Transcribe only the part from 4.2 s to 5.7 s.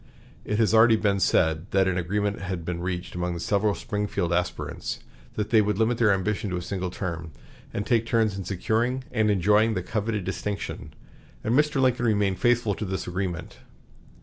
aspirants, that they